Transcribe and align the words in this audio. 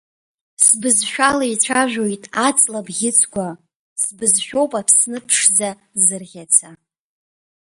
Сбызшәала 0.65 1.45
ицәажәоит 1.53 2.23
аҵла 2.47 2.79
абӷьыцқәа, 2.81 3.47
сбызшәоуп 4.03 4.71
Аԥсны-ԥшӡа 4.79 5.69
зырӷьаца. 6.05 6.69